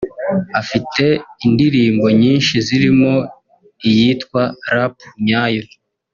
Afite 0.61 1.05
indirimbo 1.45 2.05
nyinshi 2.21 2.55
zirimo 2.67 3.11
iyitwa 3.87 4.41
Rap 4.75 4.95
Nyayo 5.25 5.63